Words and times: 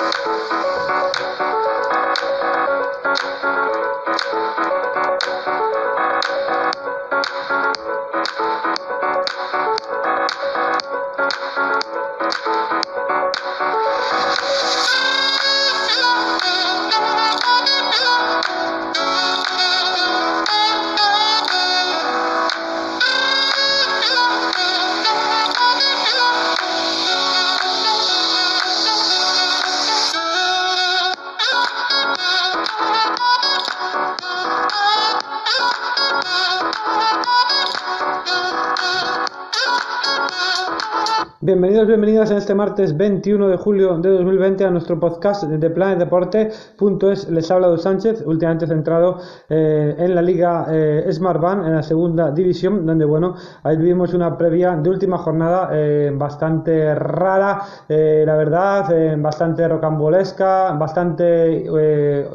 Thank 0.00 0.16
you. 1.40 1.59
Bienvenidos, 41.42 41.86
bienvenidas 41.86 42.30
en 42.30 42.36
este 42.36 42.54
martes 42.54 42.94
21 42.94 43.48
de 43.48 43.56
julio 43.56 43.96
de 43.96 44.10
2020 44.10 44.62
a 44.62 44.70
nuestro 44.70 45.00
podcast 45.00 45.44
de 45.44 45.70
Planet 45.70 45.98
Deporte.es. 46.00 47.30
Les 47.30 47.50
habla 47.50 47.68
Dos 47.68 47.82
Sánchez, 47.84 48.22
últimamente 48.26 48.66
centrado 48.66 49.16
eh, 49.48 49.94
en 49.96 50.14
la 50.14 50.20
Liga 50.20 50.66
eh, 50.70 51.08
Smart 51.10 51.40
Band, 51.40 51.66
en 51.66 51.76
la 51.76 51.82
segunda 51.82 52.30
división, 52.30 52.84
donde, 52.84 53.06
bueno, 53.06 53.36
ahí 53.62 53.78
vivimos 53.78 54.12
una 54.12 54.36
previa 54.36 54.76
de 54.76 54.90
última 54.90 55.16
jornada 55.16 55.70
eh, 55.72 56.12
bastante 56.14 56.94
rara, 56.94 57.62
la 57.88 58.36
verdad, 58.36 59.16
bastante 59.16 59.66
rocambolesca, 59.66 60.72
bastante, 60.72 61.64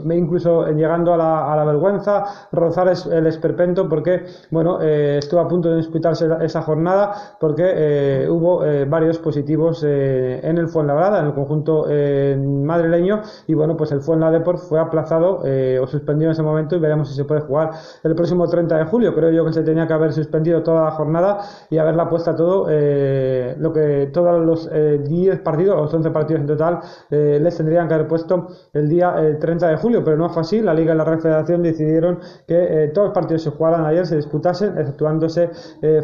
incluso 0.09 0.65
llegando 0.71 1.13
a 1.13 1.17
la, 1.17 1.53
a 1.53 1.55
la, 1.55 1.63
vergüenza, 1.63 2.23
rozar 2.51 2.91
el 3.11 3.27
esperpento, 3.27 3.87
porque, 3.87 4.25
bueno, 4.49 4.81
estuvo 4.81 5.41
a 5.41 5.47
punto 5.47 5.69
de 5.69 5.77
disputarse 5.77 6.27
esa 6.41 6.63
jornada, 6.63 7.13
porque 7.39 8.25
hubo 8.27 8.63
varios 8.95 9.19
positivos 9.19 9.83
eh, 9.85 10.39
en 10.41 10.57
el 10.57 10.69
Fuenlabrada, 10.69 11.19
en 11.19 11.25
el 11.25 11.33
conjunto 11.33 11.87
eh, 11.89 12.37
madrileño, 12.37 13.21
y 13.45 13.53
bueno, 13.53 13.75
pues 13.75 13.91
el 13.91 13.99
Fuenladeport 13.99 14.59
fue 14.59 14.79
aplazado 14.79 15.41
eh, 15.43 15.77
o 15.81 15.85
suspendido 15.85 16.29
en 16.29 16.31
ese 16.31 16.43
momento 16.43 16.77
y 16.77 16.79
veremos 16.79 17.09
si 17.09 17.15
se 17.15 17.25
puede 17.25 17.41
jugar 17.41 17.71
el 18.03 18.15
próximo 18.15 18.47
30 18.47 18.77
de 18.77 18.85
julio. 18.85 19.13
Creo 19.13 19.31
yo 19.31 19.43
que 19.45 19.51
se 19.51 19.63
tenía 19.63 19.85
que 19.85 19.91
haber 19.91 20.13
suspendido 20.13 20.63
toda 20.63 20.85
la 20.85 20.91
jornada 20.91 21.39
y 21.69 21.77
haberla 21.77 22.09
puesta 22.09 22.37
todo, 22.37 22.67
lo 22.67 23.73
que 23.73 24.09
todos 24.13 24.45
los 24.45 24.69
10 24.71 25.39
partidos, 25.41 25.93
o 25.93 25.95
11 25.95 26.11
partidos 26.11 26.41
en 26.41 26.47
total, 26.47 26.79
les 27.09 27.57
tendrían 27.57 27.89
que 27.89 27.95
haber 27.95 28.07
puesto 28.07 28.47
el 28.71 28.87
día 28.87 29.13
30 29.39 29.67
de 29.67 29.77
julio, 29.77 30.03
pero 30.05 30.15
no 30.15 30.29
fue 30.29 30.41
así. 30.41 30.61
La 30.61 30.73
Liga 30.73 30.93
y 30.93 30.97
la 30.97 31.03
Red 31.03 31.19
Federación 31.19 31.63
decidieron 31.63 32.19
que 32.47 32.91
todos 32.93 33.07
los 33.07 33.13
partidos 33.13 33.43
se 33.43 33.49
jugaran 33.49 33.85
ayer, 33.85 34.05
se 34.05 34.15
disputasen, 34.15 34.77
exceptuándose 34.77 35.49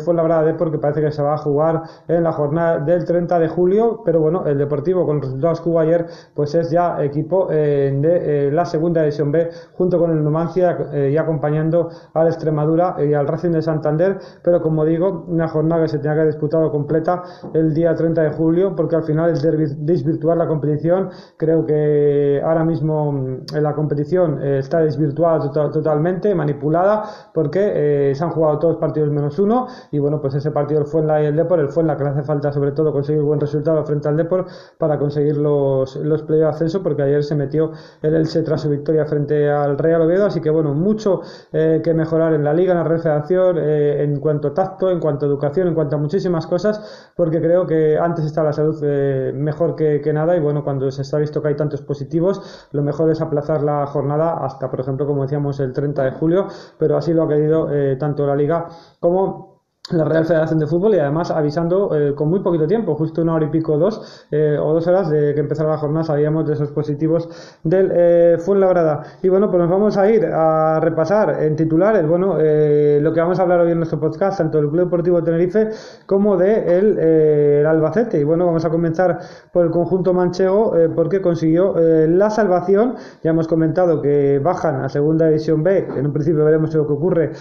Fuenlabrada 0.03 0.43
Deport, 0.43 0.73
que 0.73 0.79
parece 0.79 1.01
que 1.01 1.11
se 1.11 1.21
va 1.21 1.35
a 1.35 1.37
jugar 1.37 1.83
en 2.07 2.23
la 2.23 2.33
jornada 2.33 2.80
del 2.85 3.05
30 3.05 3.39
de 3.39 3.47
julio, 3.47 4.01
pero 4.03 4.19
bueno, 4.19 4.45
el 4.45 4.57
Deportivo 4.57 5.05
con 5.05 5.17
los 5.17 5.25
resultados 5.25 5.61
que 5.61 5.69
hubo 5.69 5.79
ayer, 5.79 6.05
pues 6.35 6.53
es 6.55 6.69
ya 6.69 7.01
equipo 7.03 7.47
eh, 7.51 7.95
de 7.95 8.47
eh, 8.47 8.51
la 8.51 8.65
segunda 8.65 9.01
división 9.01 9.31
B, 9.31 9.49
junto 9.73 9.97
con 9.97 10.11
el 10.11 10.23
Numancia 10.23 10.77
eh, 10.93 11.11
y 11.13 11.17
acompañando 11.17 11.89
al 12.13 12.27
Extremadura 12.27 12.95
y 12.99 13.13
al 13.13 13.27
Racing 13.27 13.51
de 13.51 13.61
Santander, 13.61 14.17
pero 14.43 14.61
como 14.61 14.85
digo, 14.85 15.25
una 15.27 15.47
jornada 15.47 15.83
que 15.83 15.87
se 15.89 15.97
tenía 15.99 16.13
que 16.13 16.19
haber 16.21 16.33
disputado 16.33 16.71
completa 16.71 17.23
el 17.53 17.73
día 17.73 17.95
30 17.95 18.21
de 18.21 18.29
julio, 18.31 18.75
porque 18.75 18.95
al 18.95 19.03
final 19.03 19.31
es 19.31 19.41
desvirtuar 19.41 20.37
la 20.37 20.47
competición, 20.47 21.09
creo 21.37 21.65
que 21.65 22.41
ahora 22.43 22.65
mismo 22.65 23.11
mm, 23.11 23.37
la 23.61 23.73
competición 23.73 24.41
está 24.41 24.79
desvirtuada 24.79 25.51
totalmente, 25.71 26.35
manipulada, 26.35 27.03
porque 27.33 28.13
se 28.13 28.23
han 28.23 28.31
jugado 28.31 28.59
todos 28.59 28.77
partidos 28.77 29.09
menos 29.09 29.39
uno, 29.39 29.67
y 29.91 29.99
bueno, 29.99 30.19
pues 30.21 30.35
ese 30.35 30.51
partido 30.51 30.85
fue 30.85 31.01
en 31.01 31.07
la 31.07 31.21
y 31.21 31.25
el 31.25 31.35
Depor, 31.35 31.59
el 31.59 31.69
fue 31.69 31.83
en 31.83 31.87
la 31.87 31.97
que 31.97 32.03
le 32.03 32.09
hace 32.11 32.23
falta 32.23 32.51
sobre 32.51 32.70
todo 32.73 32.91
conseguir 32.91 33.21
buen 33.21 33.39
resultado 33.39 33.83
frente 33.85 34.07
al 34.07 34.17
Depor 34.17 34.45
para 34.77 34.97
conseguir 34.97 35.37
los, 35.37 35.95
los 35.97 36.27
de 36.27 36.45
ascenso, 36.45 36.81
porque 36.81 37.03
ayer 37.03 37.23
se 37.23 37.35
metió 37.35 37.71
el 38.01 38.15
Elche 38.15 38.41
tras 38.41 38.61
su 38.61 38.69
victoria 38.69 39.05
frente 39.05 39.49
al 39.49 39.77
Real 39.77 40.01
Oviedo, 40.01 40.25
así 40.25 40.41
que 40.41 40.49
bueno, 40.49 40.73
mucho 40.73 41.21
eh, 41.51 41.81
que 41.83 41.93
mejorar 41.93 42.33
en 42.33 42.43
la 42.43 42.53
liga, 42.53 42.71
en 42.71 42.79
la 42.79 42.83
red 42.83 42.99
federación, 42.99 43.57
eh, 43.59 44.03
en 44.03 44.19
cuanto 44.19 44.49
a 44.49 44.53
tacto, 44.53 44.89
en 44.89 44.99
cuanto 44.99 45.25
a 45.25 45.29
educación, 45.29 45.67
en 45.67 45.73
cuanto 45.73 45.95
a 45.95 45.99
muchísimas 45.99 46.47
cosas, 46.47 47.11
porque 47.15 47.41
creo 47.41 47.65
que 47.65 47.97
antes 47.97 48.25
está 48.25 48.43
la 48.43 48.53
salud 48.53 48.79
eh, 48.83 49.31
mejor 49.35 49.75
que, 49.75 50.01
que, 50.01 50.13
nada. 50.13 50.35
Y 50.35 50.39
bueno, 50.39 50.63
cuando 50.63 50.89
se 50.91 51.01
está 51.01 51.17
visto 51.17 51.41
que 51.41 51.49
hay 51.49 51.55
tantos 51.55 51.81
positivos, 51.81 52.67
lo 52.71 52.81
mejor 52.81 53.09
es 53.09 53.21
aplazar 53.21 53.63
la 53.63 53.85
jornada 53.87 54.45
hasta, 54.45 54.69
por 54.69 54.79
ejemplo, 54.79 55.05
como 55.05 55.23
decíamos, 55.23 55.59
el 55.59 55.73
30 55.73 56.03
de 56.03 56.11
julio, 56.11 56.47
pero 56.77 56.97
así 56.97 57.13
lo 57.13 57.23
ha 57.23 57.27
querido 57.27 57.69
tanto 57.97 58.25
la 58.25 58.35
liga 58.35 58.67
como 58.99 59.60
la 59.89 60.05
Real 60.05 60.25
Federación 60.25 60.59
de 60.59 60.67
Fútbol 60.67 60.93
y 60.93 60.99
además 60.99 61.31
avisando 61.31 61.95
eh, 61.95 62.13
con 62.13 62.29
muy 62.29 62.41
poquito 62.41 62.67
tiempo, 62.67 62.95
justo 62.95 63.23
una 63.23 63.33
hora 63.33 63.45
y 63.45 63.49
pico 63.49 63.79
dos 63.79 64.27
eh, 64.29 64.55
o 64.61 64.73
dos 64.73 64.85
horas 64.85 65.09
de 65.09 65.33
que 65.33 65.39
empezara 65.39 65.69
la 65.69 65.77
jornada 65.79 66.03
sabíamos 66.03 66.47
de 66.47 66.53
esos 66.53 66.71
positivos 66.71 67.57
del 67.63 67.91
eh, 67.91 68.37
Fuenlabrada. 68.37 69.03
Y 69.23 69.29
bueno 69.29 69.49
pues 69.49 69.59
nos 69.59 69.71
vamos 69.71 69.97
a 69.97 70.09
ir 70.09 70.25
a 70.25 70.79
repasar 70.79 71.43
en 71.43 71.55
titulares 71.55 72.07
bueno 72.07 72.37
eh, 72.39 72.99
lo 73.01 73.11
que 73.11 73.21
vamos 73.21 73.39
a 73.39 73.41
hablar 73.41 73.61
hoy 73.61 73.71
en 73.71 73.77
nuestro 73.77 73.99
podcast 73.99 74.37
tanto 74.37 74.59
del 74.59 74.69
Club 74.69 74.85
Deportivo 74.85 75.23
Tenerife 75.23 75.69
como 76.05 76.37
de 76.37 76.77
el, 76.77 77.65
Albacete. 77.65 78.19
Y 78.19 78.23
bueno 78.23 78.45
vamos 78.45 78.63
a 78.63 78.69
comenzar 78.69 79.17
por 79.51 79.65
el 79.65 79.71
conjunto 79.71 80.13
manchego 80.13 80.73
porque 80.95 81.21
consiguió 81.21 81.75
la 81.75 82.29
salvación. 82.29 82.95
Ya 83.23 83.31
hemos 83.31 83.47
comentado 83.47 84.01
que 84.01 84.39
bajan 84.39 84.83
a 84.83 84.89
segunda 84.89 85.25
división 85.25 85.63
B 85.63 85.87
en 85.97 86.05
un 86.05 86.13
principio 86.13 86.45
veremos 86.45 86.73
lo 86.75 86.85
que 86.85 86.93
ocurre 86.93 87.31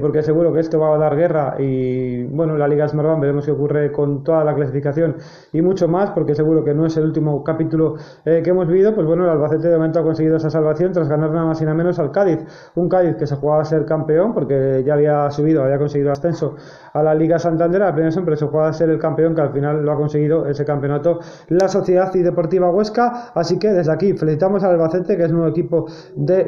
porque 0.00 0.22
seguro 0.22 0.52
que 0.52 0.60
esto 0.60 0.78
va 0.78 0.94
a 0.94 0.98
dar 0.98 1.16
guerra 1.16 1.56
y 1.58 1.79
y 1.80 2.24
bueno, 2.24 2.56
la 2.56 2.68
Liga 2.68 2.86
Smartbank 2.88 3.20
veremos 3.20 3.44
qué 3.44 3.52
ocurre 3.52 3.92
con 3.92 4.22
toda 4.22 4.44
la 4.44 4.54
clasificación 4.54 5.16
y 5.52 5.62
mucho 5.62 5.88
más, 5.88 6.10
porque 6.10 6.34
seguro 6.34 6.64
que 6.64 6.74
no 6.74 6.86
es 6.86 6.96
el 6.96 7.04
último 7.04 7.42
capítulo 7.42 7.96
eh, 8.24 8.42
que 8.44 8.50
hemos 8.50 8.68
vivido, 8.68 8.94
pues 8.94 9.06
bueno, 9.06 9.24
el 9.24 9.30
Albacete 9.30 9.68
de 9.68 9.76
momento 9.76 10.00
ha 10.00 10.02
conseguido 10.02 10.36
esa 10.36 10.50
salvación 10.50 10.92
tras 10.92 11.08
ganar 11.08 11.30
nada 11.30 11.46
más 11.46 11.60
y 11.60 11.64
nada 11.64 11.76
menos 11.76 11.98
al 11.98 12.10
Cádiz, 12.10 12.40
un 12.74 12.88
Cádiz 12.88 13.16
que 13.16 13.26
se 13.26 13.36
jugaba 13.36 13.62
a 13.62 13.64
ser 13.64 13.84
campeón 13.84 14.34
porque 14.34 14.82
ya 14.84 14.94
había 14.94 15.30
subido, 15.30 15.62
había 15.64 15.78
conseguido 15.78 16.12
ascenso 16.12 16.56
a 16.92 17.02
la 17.02 17.14
Liga 17.14 17.38
Santander, 17.38 17.82
a 17.82 17.94
primera 17.94 18.10
pero 18.24 18.36
se 18.36 18.46
jugaba 18.46 18.68
a 18.68 18.72
ser 18.72 18.90
el 18.90 18.98
campeón 18.98 19.34
que 19.34 19.40
al 19.40 19.52
final 19.52 19.84
lo 19.84 19.92
ha 19.92 19.96
conseguido 19.96 20.46
ese 20.46 20.64
campeonato 20.64 21.20
la 21.48 21.68
Sociedad 21.68 22.12
y 22.14 22.22
Deportiva 22.22 22.70
Huesca, 22.70 23.30
así 23.34 23.58
que 23.58 23.68
desde 23.68 23.92
aquí 23.92 24.12
felicitamos 24.14 24.62
al 24.64 24.72
Albacete 24.72 25.16
que 25.16 25.24
es 25.24 25.32
nuevo 25.32 25.48
equipo 25.48 25.86
de 26.14 26.44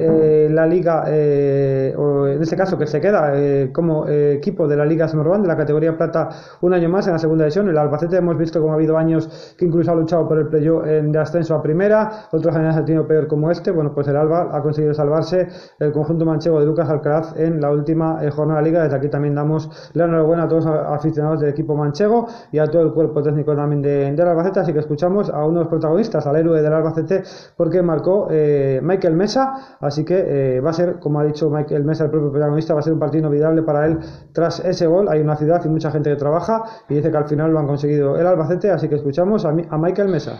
eh, 0.46 0.48
la 0.50 0.66
Liga, 0.66 1.04
eh, 1.08 1.94
o 1.96 2.26
en 2.26 2.42
este 2.42 2.56
caso 2.56 2.78
que 2.78 2.86
se 2.86 3.00
queda 3.00 3.32
como 3.72 4.08
equipo 4.08 4.66
de 4.66 4.76
la 4.76 4.84
Liga 4.84 5.08
Smartbank 5.08 5.21
de 5.22 5.48
la 5.48 5.56
categoría 5.56 5.96
plata 5.96 6.28
un 6.60 6.74
año 6.74 6.88
más 6.88 7.06
en 7.06 7.14
la 7.14 7.18
segunda 7.18 7.44
división. 7.44 7.68
El 7.68 7.78
Albacete 7.78 8.16
hemos 8.16 8.36
visto 8.36 8.60
como 8.60 8.72
ha 8.72 8.76
habido 8.76 8.96
años 8.98 9.54
que 9.56 9.64
incluso 9.64 9.90
ha 9.90 9.94
luchado 9.94 10.28
por 10.28 10.38
el 10.38 10.48
playoff 10.48 10.84
de 10.84 11.18
ascenso 11.18 11.54
a 11.54 11.62
primera, 11.62 12.26
otros 12.30 12.54
años 12.54 12.76
ha 12.76 12.84
tenido 12.84 13.06
peor 13.06 13.26
como 13.26 13.50
este. 13.50 13.70
Bueno, 13.70 13.92
pues 13.94 14.08
el 14.08 14.16
Alba 14.16 14.50
ha 14.52 14.62
conseguido 14.62 14.94
salvarse 14.94 15.48
el 15.78 15.92
conjunto 15.92 16.24
manchego 16.24 16.60
de 16.60 16.66
Lucas 16.66 16.88
Alcaraz 16.88 17.34
en 17.36 17.60
la 17.60 17.70
última 17.70 18.24
eh, 18.24 18.30
jornada 18.30 18.60
de 18.60 18.66
liga. 18.66 18.82
Desde 18.82 18.96
aquí 18.96 19.08
también 19.08 19.34
damos 19.34 19.70
la 19.94 20.04
enhorabuena 20.04 20.44
a 20.44 20.48
todos 20.48 20.64
los 20.64 20.74
aficionados 20.74 21.40
del 21.40 21.50
equipo 21.50 21.74
manchego 21.74 22.26
y 22.50 22.58
a 22.58 22.66
todo 22.66 22.82
el 22.82 22.92
cuerpo 22.92 23.22
técnico 23.22 23.54
también 23.54 23.82
de, 23.82 24.12
del 24.12 24.28
Albacete. 24.28 24.60
Así 24.60 24.72
que 24.72 24.80
escuchamos 24.80 25.30
a 25.30 25.44
uno 25.44 25.58
de 25.58 25.64
los 25.64 25.68
protagonistas, 25.68 26.26
al 26.26 26.36
héroe 26.36 26.60
del 26.60 26.72
Albacete, 26.72 27.22
porque 27.56 27.82
marcó 27.82 28.28
eh, 28.30 28.80
Michael 28.82 29.14
Mesa. 29.14 29.76
Así 29.80 30.04
que 30.04 30.56
eh, 30.56 30.60
va 30.60 30.70
a 30.70 30.74
ser, 30.74 30.98
como 30.98 31.20
ha 31.20 31.24
dicho 31.24 31.50
Michael 31.50 31.84
Mesa, 31.84 32.04
el 32.04 32.10
propio 32.10 32.30
protagonista, 32.30 32.74
va 32.74 32.80
a 32.80 32.82
ser 32.82 32.92
un 32.92 32.98
partido 32.98 33.20
inolvidable 33.20 33.62
para 33.62 33.86
él 33.86 33.98
tras 34.32 34.64
ese 34.64 34.86
gol. 34.86 35.08
Hay 35.12 35.20
una 35.20 35.36
ciudad 35.36 35.60
y 35.64 35.68
mucha 35.68 35.90
gente 35.90 36.08
que 36.10 36.16
trabaja 36.16 36.62
y 36.88 36.94
dice 36.94 37.10
que 37.10 37.16
al 37.18 37.28
final 37.28 37.50
lo 37.50 37.58
han 37.58 37.66
conseguido 37.66 38.16
el 38.16 38.26
Albacete, 38.26 38.70
así 38.70 38.88
que 38.88 38.96
escuchamos 38.96 39.44
a, 39.44 39.48
a 39.48 39.76
Michael 39.78 40.08
Mesa. 40.08 40.38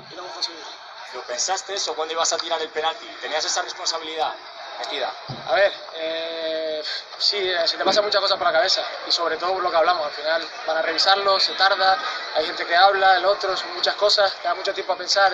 ¿Lo 1.15 1.21
pensaste 1.23 1.75
eso 1.75 1.95
cuando 1.95 2.15
ibas 2.15 2.33
a 2.33 2.39
tirar 2.39 2.61
el 2.63 2.69
penalti? 2.71 3.07
¿Tenías 3.21 3.45
esa 3.45 3.61
responsabilidad 3.63 4.33
metida? 4.79 5.13
A 5.49 5.55
ver, 5.55 5.73
eh, 5.97 6.83
sí, 7.19 7.37
eh, 7.37 7.67
se 7.67 7.77
te 7.77 7.85
pasa 7.85 8.01
muchas 8.01 8.21
cosas 8.21 8.39
por 8.39 8.47
la 8.47 8.53
cabeza 8.53 8.81
y 9.07 9.13
sobre 9.13 9.37
todo 9.37 9.53
por 9.53 9.63
lo 9.63 9.71
que 9.71 9.77
hablamos. 9.77 10.07
Al 10.07 10.13
final 10.13 10.43
van 10.67 10.77
a 10.79 10.83
revisarlo, 10.83 11.39
se 11.39 11.53
tarda, 11.53 11.99
hay 12.35 12.47
gente 12.47 12.65
que 12.65 12.75
habla, 12.75 13.19
el 13.19 13.27
otro, 13.27 13.55
son 13.57 13.75
muchas 13.75 13.95
cosas, 13.97 14.33
te 14.41 14.49
da 14.49 14.55
mucho 14.55 14.73
tiempo 14.73 14.95
a 14.95 14.97
pensar 14.97 15.33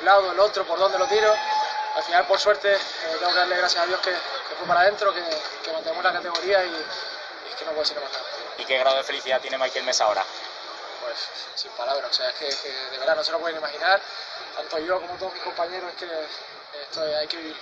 un 0.00 0.04
lado, 0.06 0.32
el 0.32 0.40
otro, 0.40 0.64
por 0.64 0.78
dónde 0.78 0.98
lo 0.98 1.06
tiro. 1.06 1.30
Al 1.96 2.02
final, 2.04 2.24
por 2.26 2.38
suerte, 2.38 2.72
eh, 2.72 2.78
tengo 3.18 3.32
que 3.32 3.38
darle 3.38 3.56
gracias 3.58 3.84
a 3.84 3.86
Dios 3.86 4.00
que, 4.00 4.10
que 4.12 4.54
fue 4.58 4.66
para 4.66 4.80
adentro, 4.80 5.12
que, 5.12 5.20
que 5.62 5.72
mantenemos 5.72 6.02
la 6.02 6.12
categoría 6.14 6.64
y, 6.64 6.68
y 6.70 7.58
que 7.58 7.64
no 7.66 7.72
puede 7.72 7.84
ser 7.84 8.00
más 8.00 8.10
nada. 8.10 8.24
¿Y 8.58 8.64
qué 8.64 8.78
grado 8.78 8.96
de 8.96 9.04
felicidad 9.04 9.40
tiene 9.40 9.58
Michael 9.58 9.84
Mesa 9.84 10.04
ahora? 10.04 10.24
Pues 11.02 11.28
sin 11.54 11.70
palabras, 11.72 12.10
o 12.10 12.14
sea, 12.14 12.28
es 12.30 12.34
que, 12.36 12.68
de 12.90 12.98
verdad 12.98 13.16
no 13.16 13.24
se 13.24 13.32
lo 13.32 13.40
pueden 13.40 13.56
imaginar, 13.56 14.00
tanto 14.56 14.78
yo 14.78 15.00
como 15.00 15.14
todos 15.14 15.32
mis 15.32 15.42
compañeros, 15.42 15.90
es 15.90 15.96
que 15.96 16.82
esto 16.82 17.02
hay 17.02 17.26
que 17.26 17.36
vivir. 17.38 17.56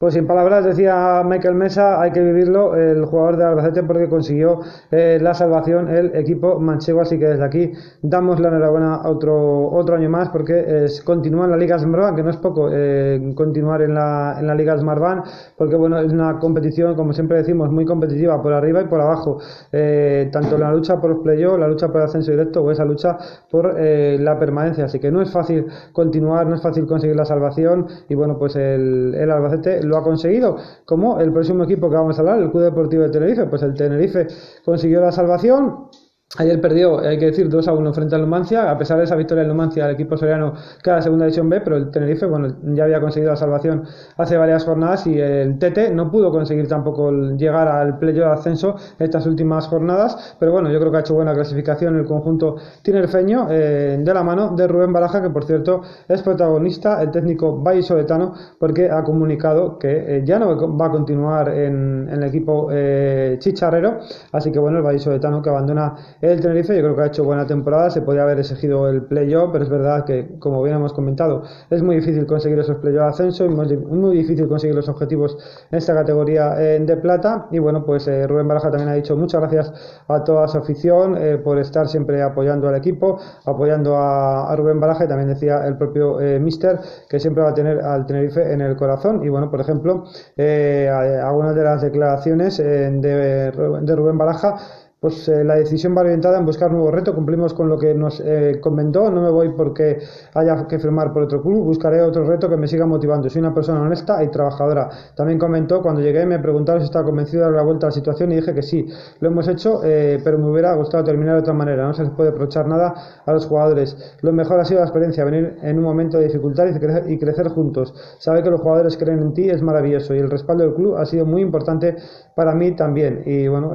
Pues 0.00 0.14
sin 0.14 0.26
palabras, 0.26 0.64
decía 0.64 1.22
Michael 1.26 1.56
Mesa, 1.56 2.00
hay 2.00 2.10
que 2.10 2.22
vivirlo, 2.22 2.74
el 2.74 3.04
jugador 3.04 3.36
de 3.36 3.44
Albacete, 3.44 3.82
porque 3.82 4.08
consiguió 4.08 4.60
eh, 4.90 5.18
la 5.20 5.34
salvación 5.34 5.94
el 5.94 6.16
equipo 6.16 6.58
manchego. 6.58 7.02
Así 7.02 7.18
que 7.18 7.26
desde 7.26 7.44
aquí 7.44 7.72
damos 8.00 8.40
la 8.40 8.48
enhorabuena 8.48 9.02
otro, 9.06 9.68
otro 9.70 9.96
año 9.96 10.08
más, 10.08 10.30
porque 10.30 10.84
es, 10.84 11.02
continúa 11.02 11.44
en 11.44 11.50
la 11.50 11.58
Liga 11.58 11.78
Smartbank, 11.78 12.16
que 12.16 12.22
no 12.22 12.30
es 12.30 12.38
poco 12.38 12.70
eh, 12.72 13.34
continuar 13.34 13.82
en 13.82 13.92
la, 13.92 14.36
en 14.40 14.46
la 14.46 14.54
Liga 14.54 14.78
Smartbank, 14.78 15.26
porque 15.58 15.76
bueno, 15.76 15.98
es 15.98 16.10
una 16.10 16.38
competición, 16.38 16.94
como 16.94 17.12
siempre 17.12 17.36
decimos, 17.36 17.70
muy 17.70 17.84
competitiva 17.84 18.40
por 18.40 18.54
arriba 18.54 18.80
y 18.80 18.86
por 18.86 19.02
abajo. 19.02 19.36
Eh, 19.70 20.30
tanto 20.32 20.56
la 20.56 20.72
lucha 20.72 20.98
por 20.98 21.10
los 21.10 21.18
playoffs, 21.18 21.60
la 21.60 21.68
lucha 21.68 21.88
por 21.88 22.00
ascenso 22.00 22.30
directo 22.30 22.62
o 22.62 22.70
esa 22.70 22.86
lucha 22.86 23.18
por 23.50 23.78
la 23.78 24.38
permanencia. 24.38 24.86
Así 24.86 24.98
que 24.98 25.10
no 25.10 25.20
es 25.20 25.30
fácil 25.30 25.66
continuar, 25.92 26.46
no 26.46 26.54
es 26.54 26.62
fácil 26.62 26.86
conseguir 26.86 27.16
la 27.16 27.26
salvación. 27.26 27.86
Y 28.08 28.14
bueno, 28.14 28.38
pues 28.38 28.56
el, 28.56 29.14
el 29.14 29.30
Albacete 29.30 29.89
lo 29.90 29.98
ha 29.98 30.02
conseguido, 30.02 30.56
como 30.86 31.20
el 31.20 31.32
próximo 31.32 31.64
equipo 31.64 31.90
que 31.90 31.96
vamos 31.96 32.16
a 32.16 32.20
hablar, 32.20 32.38
el 32.38 32.50
Club 32.50 32.62
Deportivo 32.62 33.02
de 33.02 33.10
Tenerife, 33.10 33.44
pues 33.46 33.62
el 33.62 33.74
Tenerife 33.74 34.26
consiguió 34.64 35.00
la 35.00 35.12
salvación 35.12 35.88
Ayer 36.38 36.60
perdió, 36.60 37.00
hay 37.00 37.18
que 37.18 37.26
decir, 37.26 37.48
2 37.48 37.66
a 37.66 37.72
1 37.72 37.92
frente 37.92 38.14
al 38.14 38.20
Numancia, 38.20 38.70
a 38.70 38.78
pesar 38.78 38.98
de 38.98 39.02
esa 39.02 39.16
victoria 39.16 39.42
del 39.42 39.48
Numancia, 39.48 39.86
el 39.86 39.94
equipo 39.94 40.16
soriano 40.16 40.54
queda 40.80 41.02
segunda 41.02 41.24
división 41.24 41.48
B, 41.48 41.60
pero 41.60 41.76
el 41.76 41.90
Tenerife, 41.90 42.24
bueno, 42.26 42.54
ya 42.72 42.84
había 42.84 43.00
conseguido 43.00 43.32
la 43.32 43.36
salvación 43.36 43.82
hace 44.16 44.36
varias 44.36 44.64
jornadas 44.64 45.08
y 45.08 45.18
el 45.18 45.58
TT 45.58 45.90
no 45.92 46.08
pudo 46.08 46.30
conseguir 46.30 46.68
tampoco 46.68 47.10
llegar 47.10 47.66
al 47.66 47.98
playo 47.98 48.26
de 48.26 48.30
ascenso 48.30 48.76
estas 49.00 49.26
últimas 49.26 49.66
jornadas, 49.66 50.36
pero 50.38 50.52
bueno, 50.52 50.70
yo 50.70 50.78
creo 50.78 50.92
que 50.92 50.98
ha 50.98 51.00
hecho 51.00 51.14
buena 51.14 51.34
clasificación 51.34 51.96
el 51.96 52.04
conjunto 52.04 52.58
tinerfeño 52.82 53.48
eh, 53.50 53.98
de 54.00 54.14
la 54.14 54.22
mano 54.22 54.54
de 54.54 54.68
Rubén 54.68 54.92
Baraja, 54.92 55.20
que 55.20 55.30
por 55.30 55.44
cierto 55.44 55.82
es 56.06 56.22
protagonista, 56.22 57.02
el 57.02 57.10
técnico 57.10 57.60
vallisoletano, 57.60 58.34
porque 58.56 58.88
ha 58.88 59.02
comunicado 59.02 59.80
que 59.80 60.18
eh, 60.18 60.22
ya 60.24 60.38
no 60.38 60.78
va 60.78 60.86
a 60.86 60.90
continuar 60.92 61.48
en, 61.48 62.08
el 62.08 62.22
equipo 62.22 62.68
eh, 62.70 63.34
chicharrero, 63.40 63.98
así 64.30 64.52
que 64.52 64.60
bueno, 64.60 64.78
el 64.78 64.84
vallisoletano 64.84 65.42
que 65.42 65.50
abandona 65.50 65.96
el 66.20 66.40
Tenerife 66.40 66.76
yo 66.76 66.82
creo 66.82 66.96
que 66.96 67.02
ha 67.02 67.06
hecho 67.06 67.24
buena 67.24 67.46
temporada, 67.46 67.88
se 67.90 68.02
podía 68.02 68.22
haber 68.22 68.38
exigido 68.38 68.88
el 68.88 69.02
playoff, 69.04 69.50
pero 69.52 69.64
es 69.64 69.70
verdad 69.70 70.04
que, 70.04 70.38
como 70.38 70.62
bien 70.62 70.76
hemos 70.76 70.92
comentado, 70.92 71.42
es 71.70 71.82
muy 71.82 71.96
difícil 71.96 72.26
conseguir 72.26 72.58
esos 72.58 72.76
playoff 72.76 73.08
ascenso 73.08 73.46
y 73.46 73.48
muy, 73.48 74.16
difícil 74.16 74.46
conseguir 74.46 74.76
los 74.76 74.88
objetivos 74.88 75.38
en 75.70 75.78
esta 75.78 75.94
categoría 75.94 76.60
eh, 76.60 76.78
de 76.80 76.96
plata. 76.98 77.46
Y 77.50 77.58
bueno, 77.58 77.84
pues 77.84 78.06
eh, 78.06 78.26
Rubén 78.26 78.48
Baraja 78.48 78.70
también 78.70 78.90
ha 78.90 78.94
dicho 78.94 79.16
muchas 79.16 79.40
gracias 79.40 79.72
a 80.08 80.22
toda 80.22 80.46
su 80.48 80.58
afición 80.58 81.16
eh, 81.16 81.38
por 81.38 81.58
estar 81.58 81.88
siempre 81.88 82.22
apoyando 82.22 82.68
al 82.68 82.74
equipo, 82.74 83.18
apoyando 83.46 83.96
a, 83.96 84.54
Rubén 84.56 84.78
Baraja 84.78 85.04
y 85.04 85.08
también 85.08 85.28
decía 85.28 85.66
el 85.66 85.78
propio 85.78 86.18
Mister 86.40 86.80
que 87.08 87.18
siempre 87.18 87.42
va 87.42 87.50
a 87.50 87.54
tener 87.54 87.80
al 87.80 88.04
Tenerife 88.04 88.52
en 88.52 88.60
el 88.60 88.76
corazón. 88.76 89.24
Y 89.24 89.28
bueno, 89.28 89.50
por 89.50 89.60
ejemplo, 89.60 90.04
algunas 90.36 91.54
de 91.54 91.64
las 91.64 91.80
declaraciones 91.80 92.58
de, 92.58 92.90
de 93.00 93.96
Rubén 93.96 94.18
Baraja 94.18 94.56
pues 95.00 95.26
eh, 95.30 95.44
la 95.44 95.54
decisión 95.54 95.96
va 95.96 96.02
orientada 96.02 96.38
en 96.38 96.44
buscar 96.44 96.70
nuevo 96.70 96.90
reto. 96.90 97.14
Cumplimos 97.14 97.54
con 97.54 97.70
lo 97.70 97.78
que 97.78 97.94
nos 97.94 98.20
eh, 98.20 98.58
comentó. 98.60 99.10
No 99.10 99.22
me 99.22 99.30
voy 99.30 99.48
porque 99.56 99.98
haya 100.34 100.66
que 100.68 100.78
firmar 100.78 101.14
por 101.14 101.22
otro 101.22 101.40
club. 101.40 101.64
Buscaré 101.64 102.02
otro 102.02 102.24
reto 102.24 102.50
que 102.50 102.58
me 102.58 102.68
siga 102.68 102.84
motivando. 102.84 103.30
Soy 103.30 103.40
una 103.40 103.54
persona 103.54 103.80
honesta 103.80 104.22
y 104.22 104.28
trabajadora. 104.28 104.90
También 105.16 105.38
comentó 105.38 105.80
cuando 105.80 106.02
llegué 106.02 106.26
me 106.26 106.38
preguntaron 106.38 106.82
si 106.82 106.84
estaba 106.84 107.06
convencido 107.06 107.40
de 107.40 107.46
dar 107.46 107.56
la 107.56 107.62
vuelta 107.62 107.86
a 107.86 107.88
la 107.88 107.92
situación 107.94 108.30
y 108.32 108.36
dije 108.36 108.52
que 108.52 108.62
sí. 108.62 108.88
Lo 109.20 109.28
hemos 109.28 109.48
hecho, 109.48 109.80
eh, 109.84 110.20
pero 110.22 110.38
me 110.38 110.50
hubiera 110.50 110.74
gustado 110.74 111.02
terminar 111.02 111.36
de 111.36 111.40
otra 111.40 111.54
manera. 111.54 111.86
No 111.86 111.94
se 111.94 112.02
les 112.02 112.12
puede 112.12 112.30
reprochar 112.32 112.68
nada 112.68 112.92
a 113.24 113.32
los 113.32 113.46
jugadores. 113.46 113.96
Lo 114.20 114.34
mejor 114.34 114.60
ha 114.60 114.66
sido 114.66 114.80
la 114.80 114.86
experiencia, 114.86 115.24
venir 115.24 115.56
en 115.62 115.78
un 115.78 115.84
momento 115.84 116.18
de 116.18 116.24
dificultad 116.24 116.66
y 116.66 116.78
crecer, 116.78 117.10
y 117.10 117.18
crecer 117.18 117.48
juntos. 117.48 117.94
Sabe 118.18 118.42
que 118.42 118.50
los 118.50 118.60
jugadores 118.60 118.98
creen 118.98 119.20
en 119.20 119.32
ti 119.32 119.48
es 119.48 119.62
maravilloso 119.62 120.14
y 120.14 120.18
el 120.18 120.30
respaldo 120.30 120.64
del 120.64 120.74
club 120.74 120.96
ha 120.96 121.06
sido 121.06 121.24
muy 121.24 121.40
importante 121.40 121.96
para 122.34 122.54
mí 122.54 122.72
también. 122.76 123.22
Y 123.24 123.48
bueno, 123.48 123.72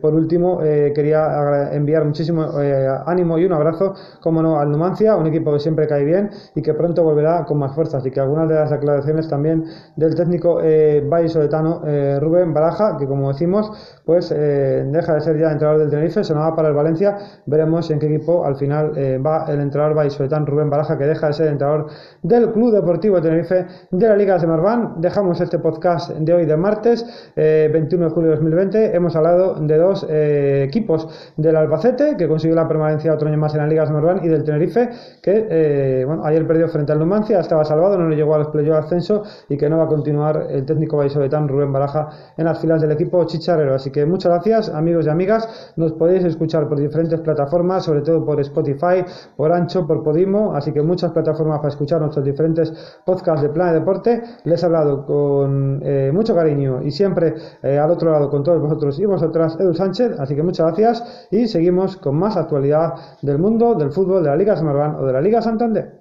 por 0.00 0.14
último 0.14 0.59
eh, 0.62 0.92
quería 0.94 1.70
enviar 1.72 2.04
muchísimo 2.04 2.60
eh, 2.60 2.88
ánimo 3.06 3.38
y 3.38 3.44
un 3.44 3.52
abrazo, 3.52 3.94
como 4.20 4.42
no, 4.42 4.58
al 4.58 4.70
Numancia, 4.70 5.16
un 5.16 5.26
equipo 5.26 5.52
que 5.52 5.58
siempre 5.58 5.86
cae 5.86 6.04
bien 6.04 6.30
y 6.54 6.62
que 6.62 6.74
pronto 6.74 7.02
volverá 7.02 7.44
con 7.44 7.58
más 7.58 7.74
fuerzas. 7.74 8.04
Y 8.06 8.10
que 8.10 8.20
algunas 8.20 8.48
de 8.48 8.54
las 8.54 8.72
aclaraciones 8.72 9.28
también 9.28 9.64
del 9.96 10.14
técnico 10.14 10.60
eh, 10.62 11.08
Soletano 11.26 11.82
eh, 11.86 12.18
Rubén 12.20 12.52
Baraja, 12.52 12.96
que 12.98 13.06
como 13.06 13.28
decimos, 13.28 13.70
pues 14.04 14.30
deja 14.30 15.14
de 15.14 15.20
ser 15.20 15.38
ya 15.38 15.52
entrenador 15.52 15.80
del 15.80 15.90
Tenerife, 15.90 16.24
se 16.24 16.34
nos 16.34 16.42
va 16.42 16.56
para 16.56 16.68
el 16.68 16.74
Valencia. 16.74 17.16
Veremos 17.46 17.90
en 17.90 17.98
qué 17.98 18.06
equipo 18.06 18.44
al 18.44 18.56
final 18.56 18.92
va 19.24 19.44
el 19.48 19.60
entrenador 19.60 20.10
Soletano 20.10 20.46
Rubén 20.46 20.70
Baraja, 20.70 20.98
que 20.98 21.04
deja 21.04 21.28
de 21.28 21.32
ser 21.32 21.48
entrenador 21.48 21.86
del 22.22 22.50
Club 22.52 22.72
Deportivo 22.72 23.20
Tenerife 23.20 23.66
de 23.90 24.08
la 24.08 24.16
Liga 24.16 24.38
de 24.38 24.46
Marván. 24.46 24.94
Dejamos 25.00 25.40
este 25.40 25.58
podcast 25.58 26.10
de 26.10 26.32
hoy 26.32 26.46
de 26.46 26.56
martes, 26.56 27.04
21 27.36 28.06
de 28.06 28.10
julio 28.10 28.30
de 28.30 28.36
2020. 28.36 28.96
Hemos 28.96 29.14
hablado 29.14 29.54
de 29.54 29.76
dos 29.76 30.06
equipos 30.64 31.32
del 31.36 31.56
Albacete, 31.56 32.16
que 32.16 32.28
consiguió 32.28 32.56
la 32.56 32.68
permanencia 32.68 33.12
otro 33.12 33.28
año 33.28 33.38
más 33.38 33.54
en 33.54 33.60
la 33.60 33.66
Liga 33.66 33.86
Smartbank, 33.86 34.24
y 34.24 34.28
del 34.28 34.44
Tenerife, 34.44 34.88
que 35.22 35.46
eh, 35.50 36.04
bueno, 36.04 36.24
ayer 36.24 36.46
perdió 36.46 36.68
frente 36.68 36.92
al 36.92 36.98
Numancia, 36.98 37.40
estaba 37.40 37.64
salvado, 37.64 37.98
no 37.98 38.08
le 38.08 38.16
llegó 38.16 38.34
a 38.34 38.38
los 38.38 38.48
playoffs 38.48 38.70
de 38.70 38.86
ascenso 38.86 39.22
y 39.48 39.56
que 39.56 39.68
no 39.68 39.78
va 39.78 39.84
a 39.84 39.88
continuar 39.88 40.46
el 40.50 40.64
técnico 40.64 40.96
vallisoletano 40.96 41.48
Rubén 41.48 41.72
Baraja 41.72 42.08
en 42.36 42.44
las 42.44 42.58
filas 42.60 42.80
del 42.80 42.92
equipo 42.92 43.24
chicharrero. 43.24 43.74
Así 43.74 43.90
que 43.90 44.06
muchas 44.06 44.32
gracias, 44.32 44.68
amigos 44.68 45.06
y 45.06 45.08
amigas. 45.08 45.72
Nos 45.76 45.92
podéis 45.92 46.24
escuchar 46.24 46.68
por 46.68 46.78
diferentes 46.78 47.20
plataformas, 47.20 47.84
sobre 47.84 48.02
todo 48.02 48.24
por 48.24 48.40
Spotify, 48.40 49.04
por 49.36 49.52
Ancho, 49.52 49.86
por 49.86 50.02
Podimo. 50.02 50.54
Así 50.54 50.72
que 50.72 50.82
muchas 50.82 51.12
plataformas 51.12 51.58
para 51.58 51.68
escuchar 51.68 52.00
nuestros 52.00 52.24
diferentes 52.24 52.72
podcasts 53.04 53.42
de 53.42 53.48
Plan 53.48 53.72
de 53.72 53.80
Deporte. 53.80 54.22
Les 54.44 54.62
he 54.62 54.66
hablado 54.66 55.04
con 55.06 55.80
eh, 55.82 56.10
mucho 56.12 56.34
cariño 56.34 56.82
y 56.82 56.90
siempre 56.90 57.34
eh, 57.62 57.78
al 57.78 57.90
otro 57.90 58.10
lado 58.10 58.30
con 58.30 58.42
todos 58.42 58.60
vosotros 58.60 58.98
y 58.98 59.06
vosotras, 59.06 59.56
Edu 59.58 59.74
Sánchez. 59.74 60.18
Así 60.18 60.34
que 60.34 60.39
muchas 60.42 60.66
gracias 60.66 61.28
y 61.30 61.46
seguimos 61.46 61.96
con 61.96 62.16
más 62.16 62.36
actualidad 62.36 62.94
del 63.22 63.38
mundo 63.38 63.74
del 63.74 63.92
fútbol 63.92 64.22
de 64.22 64.30
la 64.30 64.36
Liga 64.36 64.56
Samarván 64.56 64.96
o 64.96 65.06
de 65.06 65.12
la 65.12 65.20
Liga 65.20 65.42
Santander. 65.42 65.99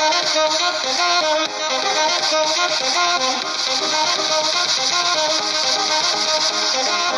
Thank 0.00 0.34
you. 7.04 7.09